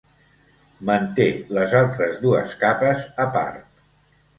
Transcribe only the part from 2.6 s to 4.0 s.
capes a part.